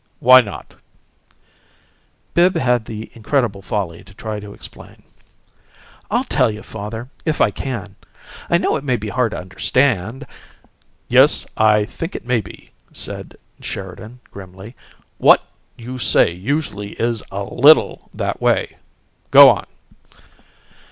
[0.19, 0.73] "Why not?"
[2.33, 5.03] Bibbs had the incredible folly to try to explain.
[6.09, 7.95] "I'll tell you, father, if I can.
[8.49, 10.25] I know it may be hard to understand"
[11.07, 14.75] "Yes, I think it may be," said Sheridan, grimly.
[15.19, 15.45] "What
[15.77, 18.77] you say usually is a LITTLE that way.
[19.29, 19.67] Go on!"